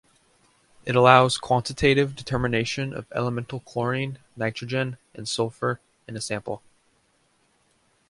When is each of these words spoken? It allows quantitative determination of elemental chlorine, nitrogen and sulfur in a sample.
It 0.83 0.95
allows 0.95 1.37
quantitative 1.37 2.15
determination 2.15 2.91
of 2.91 3.05
elemental 3.13 3.59
chlorine, 3.59 4.17
nitrogen 4.35 4.97
and 5.13 5.29
sulfur 5.29 5.79
in 6.07 6.17
a 6.17 6.21
sample. 6.21 6.63